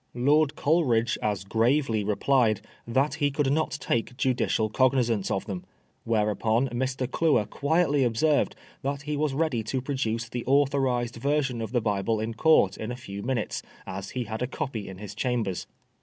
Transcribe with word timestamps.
Lord 0.15 0.55
Coleridge 0.55 1.15
as 1.21 1.43
gravely 1.43 2.03
replied 2.03 2.61
that 2.87 3.13
he 3.21 3.29
could 3.29 3.51
not 3.53 3.77
take 3.79 4.17
judicial 4.17 4.67
cognisance 4.67 5.29
of 5.29 5.45
them. 5.45 5.63
Whereupon 6.05 6.69
Mr. 6.69 7.05
Cluer 7.07 7.45
quietly 7.45 8.03
observed 8.03 8.55
that 8.81 9.03
he 9.03 9.15
was 9.15 9.35
ready 9.35 9.61
to 9.65 9.79
produce 9.79 10.27
the 10.27 10.43
authorised 10.47 11.17
version 11.17 11.61
of 11.61 11.71
the 11.71 11.81
Bible 11.81 12.19
in 12.19 12.33
court 12.33 12.77
in 12.77 12.91
a 12.91 12.95
few 12.95 13.21
minutes, 13.21 13.61
as 13.85 14.09
he 14.17 14.23
had 14.23 14.41
a 14.41 14.47
copy 14.47 14.89
in 14.89 14.97
his 14.97 15.13
chambers. 15.13 15.67